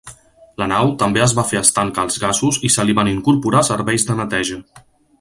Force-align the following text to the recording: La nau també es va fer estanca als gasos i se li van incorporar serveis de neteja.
La 0.61 0.67
nau 0.71 0.87
també 1.03 1.21
es 1.25 1.35
va 1.41 1.45
fer 1.51 1.59
estanca 1.61 2.03
als 2.05 2.19
gasos 2.25 2.59
i 2.71 2.73
se 2.77 2.89
li 2.91 2.99
van 3.03 3.15
incorporar 3.15 3.65
serveis 3.71 4.09
de 4.11 4.21
neteja. 4.23 4.61